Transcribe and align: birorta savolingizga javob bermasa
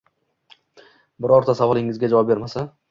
birorta 1.27 1.57
savolingizga 1.61 2.13
javob 2.17 2.35
bermasa 2.35 2.71